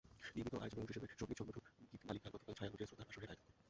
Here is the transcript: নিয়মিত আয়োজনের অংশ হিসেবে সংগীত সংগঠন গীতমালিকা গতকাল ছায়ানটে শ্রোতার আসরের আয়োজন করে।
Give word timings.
নিয়মিত 0.35 0.53
আয়োজনের 0.55 0.81
অংশ 0.81 0.91
হিসেবে 0.91 1.07
সংগীত 1.13 1.37
সংগঠন 1.39 1.63
গীতমালিকা 1.91 2.27
গতকাল 2.29 2.53
ছায়ানটে 2.57 2.85
শ্রোতার 2.89 3.09
আসরের 3.09 3.29
আয়োজন 3.29 3.45
করে। 3.45 3.57